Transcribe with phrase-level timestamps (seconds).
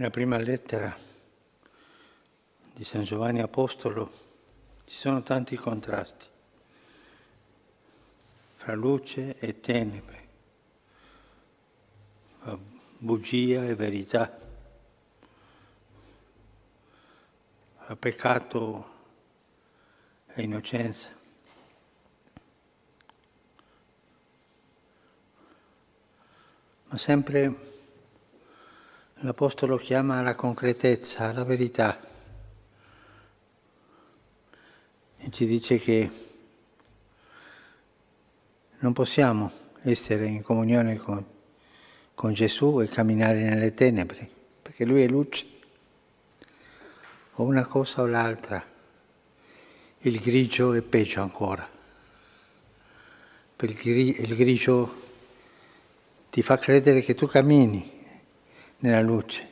[0.00, 0.96] Nella prima lettera
[2.72, 4.10] di San Giovanni Apostolo
[4.86, 6.26] ci sono tanti contrasti
[8.56, 10.28] fra luce e tenebre,
[12.38, 12.58] fra
[12.96, 14.38] bugia e verità,
[17.76, 18.94] fra peccato
[20.28, 21.10] e innocenza.
[26.86, 27.79] Ma sempre
[29.22, 31.98] l'Apostolo chiama alla concretezza, alla verità.
[35.18, 36.10] E ci dice che
[38.78, 39.50] non possiamo
[39.82, 41.22] essere in comunione con,
[42.14, 44.28] con Gesù e camminare nelle tenebre,
[44.62, 45.46] perché Lui è luce,
[47.32, 48.64] o una cosa o l'altra.
[49.98, 51.68] Il grigio è peggio ancora.
[53.58, 54.94] Il grigio
[56.30, 57.98] ti fa credere che tu cammini
[58.80, 59.48] nella luce,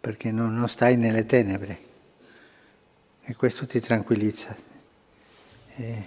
[0.00, 1.88] perché non, non stai nelle tenebre
[3.22, 4.56] e questo ti tranquillizza.
[5.74, 6.02] È,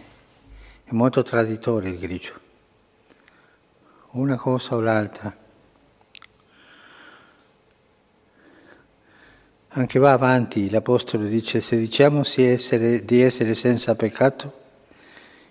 [0.85, 2.39] è molto traditore il grigio,
[4.11, 5.41] una cosa o l'altra.
[9.75, 14.61] Anche va avanti, l'Apostolo dice, se diciamo di essere, di essere senza peccato,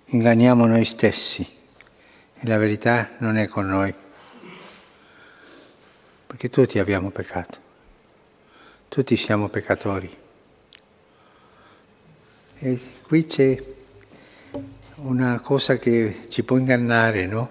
[0.04, 1.44] inganniamo noi stessi
[2.34, 4.01] e la verità non è con noi
[6.42, 7.58] perché tutti abbiamo peccato,
[8.88, 10.12] tutti siamo peccatori.
[12.58, 13.56] E qui c'è
[14.96, 17.48] una cosa che ci può ingannare, no?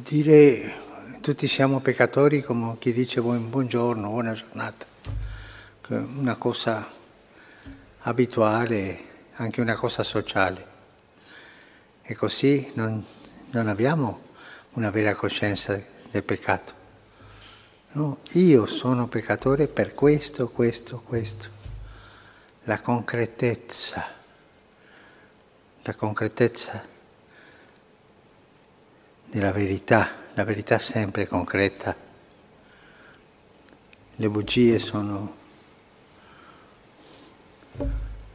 [0.00, 0.74] Dire
[1.20, 4.84] tutti siamo peccatori come chi dice buongiorno, buona giornata,
[5.86, 6.84] una cosa
[8.00, 10.66] abituale, anche una cosa sociale.
[12.02, 13.04] E così non,
[13.50, 14.20] non abbiamo
[14.70, 16.79] una vera coscienza del peccato.
[17.92, 21.48] No, io sono peccatore per questo, questo, questo.
[22.64, 24.06] La concretezza,
[25.82, 26.86] la concretezza
[29.26, 31.96] della verità, la verità sempre concreta.
[34.14, 35.34] Le bugie sono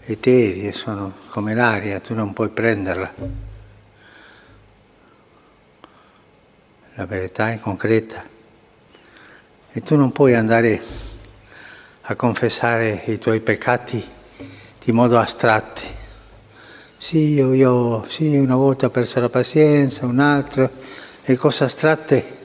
[0.02, 3.14] eterie, sono come l'aria, tu non puoi prenderla.
[6.96, 8.35] La verità è concreta.
[9.78, 10.82] E tu non puoi andare
[12.04, 14.02] a confessare i tuoi peccati
[14.82, 15.82] di modo astratto.
[16.98, 20.72] Sì, io, io sì, una volta ho perso la pazienza, un'altra,
[21.26, 22.38] le cose astratte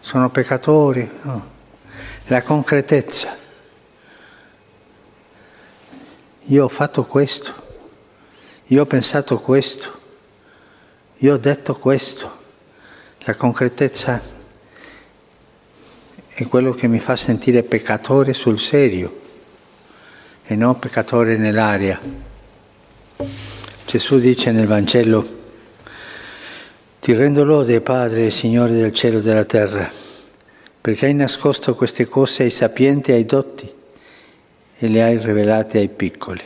[0.00, 1.06] sono peccatori.
[1.20, 1.50] No.
[2.28, 3.36] La concretezza.
[6.44, 7.52] Io ho fatto questo,
[8.68, 10.00] io ho pensato questo,
[11.16, 12.40] io ho detto questo.
[13.24, 14.40] La concretezza
[16.42, 19.20] è quello che mi fa sentire peccatore sul serio
[20.44, 22.00] e non peccatore nell'aria.
[23.86, 25.40] Gesù dice nel Vangelo,
[27.00, 29.88] ti rendo lode Padre, Signore del cielo e della terra,
[30.80, 33.72] perché hai nascosto queste cose ai sapienti e ai dotti
[34.78, 36.42] e le hai rivelate ai piccoli.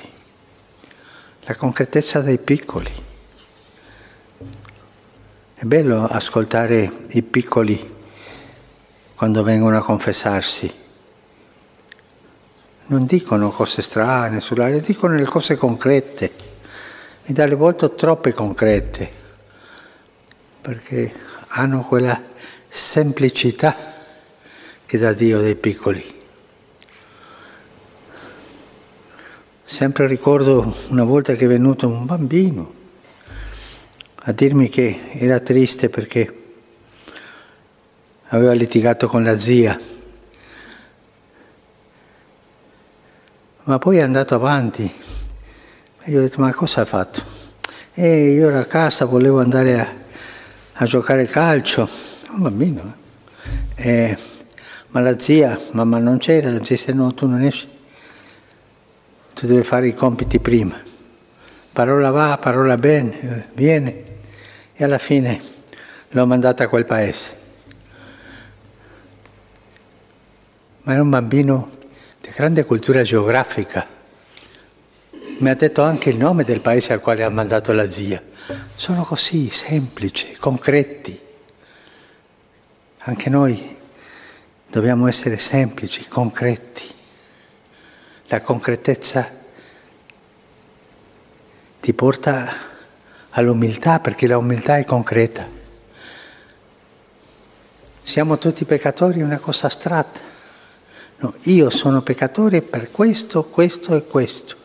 [1.44, 2.92] La concretezza dei piccoli.
[5.54, 7.94] È bello ascoltare i piccoli
[9.16, 10.72] quando vengono a confessarsi.
[12.88, 16.30] Non dicono cose strane sull'aria, dicono le cose concrete
[17.24, 19.10] e dalle volte troppe concrete,
[20.60, 21.12] perché
[21.48, 22.20] hanno quella
[22.68, 23.74] semplicità
[24.84, 26.14] che dà Dio dei piccoli.
[29.64, 32.72] Sempre ricordo una volta che è venuto un bambino
[34.14, 36.45] a dirmi che era triste perché
[38.28, 39.76] aveva litigato con la zia,
[43.64, 44.92] ma poi è andato avanti.
[46.02, 47.22] E io ho detto, ma cosa ha fatto?
[47.94, 49.88] E io ero a casa, volevo andare a,
[50.74, 51.88] a giocare calcio,
[52.30, 52.94] un bambino.
[53.74, 54.10] Eh.
[54.10, 54.18] E,
[54.88, 57.68] ma la zia, mamma non c'era, la zia se no tu non esci,
[59.34, 60.80] tu devi fare i compiti prima.
[61.72, 64.02] Parola va, parola bene, viene.
[64.74, 65.38] E alla fine
[66.10, 67.45] l'ho mandata a quel paese.
[70.86, 71.68] Ma era un bambino
[72.20, 73.84] di grande cultura geografica.
[75.38, 78.22] Mi ha detto anche il nome del paese al quale ha mandato la zia.
[78.72, 81.18] Sono così semplici, concreti.
[82.98, 83.76] Anche noi
[84.68, 86.84] dobbiamo essere semplici, concreti.
[88.28, 89.28] La concretezza
[91.80, 92.48] ti porta
[93.30, 95.48] all'umiltà perché l'umiltà è concreta.
[98.04, 100.34] siamo tutti peccatori è una cosa astratta.
[101.18, 104.56] No, io sono peccatore per questo, questo e questo.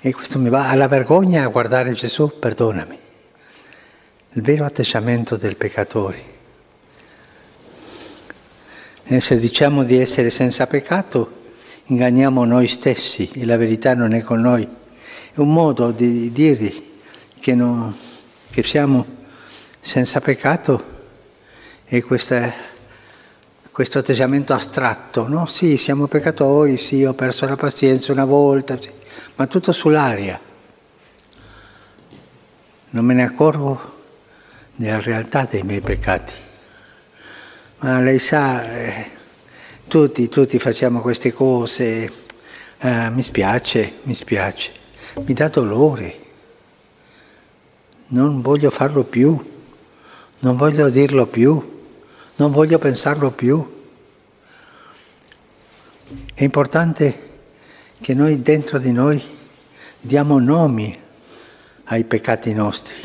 [0.00, 2.98] E questo mi va alla vergogna a guardare Gesù, perdonami.
[4.32, 6.30] Il vero atteggiamento del peccatore.
[9.04, 11.40] E se diciamo di essere senza peccato,
[11.86, 14.66] inganniamo noi stessi e la verità non è con noi.
[15.32, 16.90] È un modo di dirgli
[17.40, 17.94] che, non,
[18.50, 19.04] che siamo
[19.80, 20.82] senza peccato
[21.86, 22.52] e questa,
[23.72, 25.46] questo atteggiamento astratto, no?
[25.46, 28.90] Sì, siamo peccatori, sì, ho perso la pazienza una volta, sì,
[29.36, 30.38] ma tutto sull'aria.
[32.90, 34.00] Non me ne accorgo
[34.76, 36.34] della realtà dei miei peccati.
[37.78, 39.10] Ma lei sa, eh,
[39.88, 42.12] tutti, tutti facciamo queste cose,
[42.78, 44.70] eh, mi spiace, mi spiace,
[45.24, 46.18] mi dà dolore,
[48.08, 49.42] non voglio farlo più,
[50.40, 51.71] non voglio dirlo più,
[52.42, 53.64] non voglio pensarlo più.
[56.34, 57.30] È importante
[58.00, 59.22] che noi dentro di noi
[60.00, 60.98] diamo nomi
[61.84, 62.96] ai peccati nostri,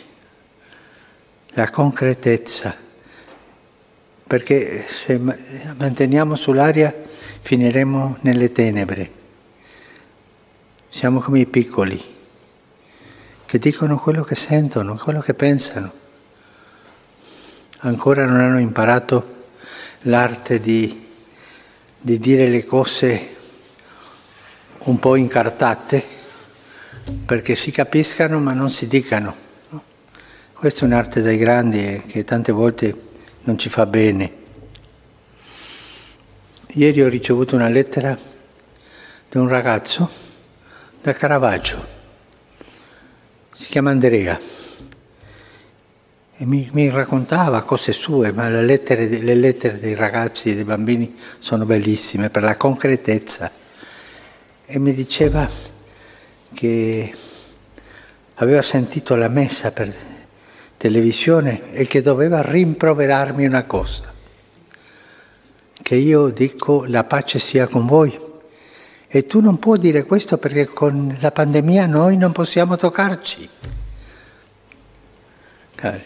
[1.49, 2.75] la concretezza
[4.25, 6.91] perché se manteniamo sull'aria
[7.39, 9.11] finiremo nelle tenebre.
[10.89, 12.03] Siamo come i piccoli,
[13.45, 16.05] che dicono quello che sentono, quello che pensano.
[17.81, 19.45] Ancora non hanno imparato
[20.01, 21.07] l'arte di,
[21.99, 23.35] di dire le cose
[24.79, 26.03] un po' incartate,
[27.25, 29.35] perché si capiscano ma non si dicano.
[30.53, 32.95] Questa è un'arte dei grandi che tante volte
[33.43, 34.31] non ci fa bene.
[36.69, 38.17] Ieri ho ricevuto una lettera
[39.29, 40.09] da un ragazzo
[41.01, 41.85] da Caravaggio,
[43.53, 44.37] si chiama Andrea,
[46.45, 51.15] mi, mi raccontava cose sue, ma le lettere, le lettere dei ragazzi e dei bambini
[51.39, 53.51] sono bellissime per la concretezza.
[54.65, 55.47] E mi diceva
[56.53, 57.11] che
[58.35, 59.91] aveva sentito la messa per
[60.77, 64.13] televisione e che doveva rimproverarmi una cosa,
[65.81, 68.25] che io dico la pace sia con voi.
[69.09, 73.49] E tu non puoi dire questo perché con la pandemia noi non possiamo toccarci.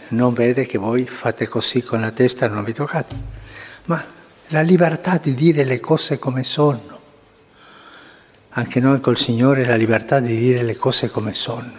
[0.10, 3.16] Non vede che voi fate così con la testa, non vi toccate.
[3.86, 4.04] Ma
[4.48, 7.00] la libertà di dire le cose come sono.
[8.50, 11.72] Anche noi col Signore la libertà di dire le cose come sono.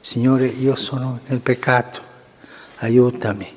[0.00, 2.02] Signore, io sono nel peccato,
[2.78, 3.54] aiutami.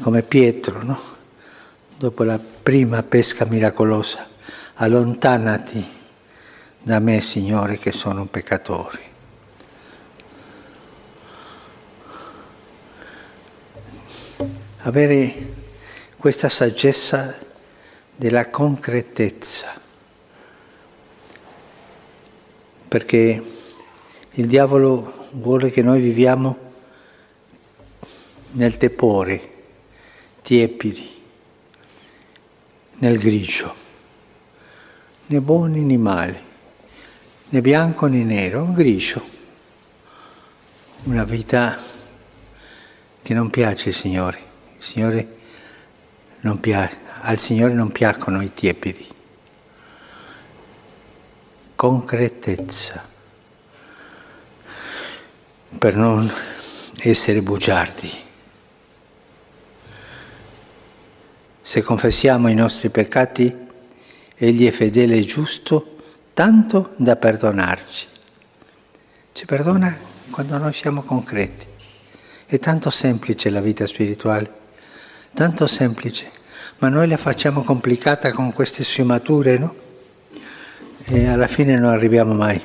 [0.00, 0.98] Come Pietro, no?
[1.96, 4.28] Dopo la prima pesca miracolosa,
[4.74, 5.84] allontanati
[6.80, 9.12] da me, Signore, che sono un peccatore.
[14.86, 15.54] Avere
[16.18, 17.38] questa saggezza
[18.14, 19.72] della concretezza,
[22.86, 23.42] perché
[24.32, 26.58] il diavolo vuole che noi viviamo
[28.52, 29.52] nel tepore,
[30.42, 31.22] tiepidi,
[32.98, 33.74] nel grigio,
[35.28, 36.42] né buoni né mali,
[37.48, 39.22] né bianco né nero, grigio.
[41.04, 41.74] Una vita
[43.22, 44.52] che non piace Signore.
[44.84, 45.26] Signore
[46.60, 49.08] piace, al Signore non piacciono i tiepidi.
[51.74, 53.02] Concretezza
[55.78, 56.30] per non
[56.98, 58.12] essere bugiardi.
[61.62, 63.56] Se confessiamo i nostri peccati,
[64.36, 65.96] Egli è fedele e giusto
[66.34, 68.06] tanto da perdonarci.
[69.32, 69.96] Ci perdona
[70.30, 71.66] quando noi siamo concreti.
[72.44, 74.63] È tanto semplice la vita spirituale,
[75.34, 76.30] tanto semplice,
[76.78, 79.74] ma noi la facciamo complicata con queste sfumature, no?
[81.06, 82.62] E alla fine non arriviamo mai.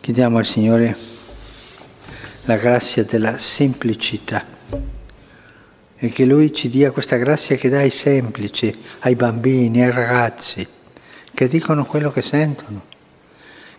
[0.00, 0.96] Chiediamo al Signore
[2.44, 4.44] la grazia della semplicità
[5.96, 10.64] e che Lui ci dia questa grazia che dà ai semplici, ai bambini, ai ragazzi,
[11.34, 12.84] che dicono quello che sentono,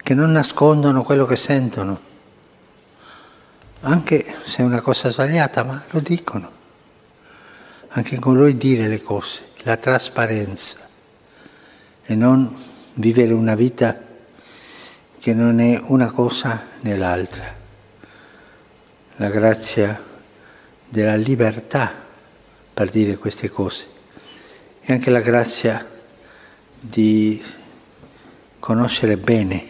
[0.04, 2.07] che non nascondono quello che sentono,
[3.82, 6.52] anche se è una cosa sbagliata, ma lo dicono.
[7.90, 10.78] Anche con Lui dire le cose, la trasparenza
[12.04, 12.56] e non
[12.96, 14.00] vivere una vita
[15.20, 17.56] che non è una cosa né l'altra.
[19.18, 20.04] La grazia
[20.88, 21.92] della libertà
[22.74, 23.88] per dire queste cose
[24.82, 25.86] e anche la grazia
[26.80, 27.44] di
[28.60, 29.66] conoscere bene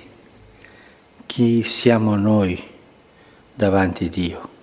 [1.25, 2.75] chi siamo noi
[3.57, 4.56] davanti Dio.